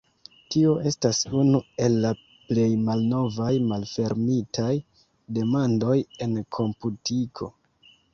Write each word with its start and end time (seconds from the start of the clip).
Tio 0.53 0.69
estas 0.91 1.17
unu 1.41 1.59
el 1.87 1.97
la 2.05 2.13
plej 2.51 2.69
malnovaj 2.87 3.51
malfermitaj 3.73 4.71
demandoj 5.39 5.95
en 6.27 6.35
komputiko. 6.59 7.51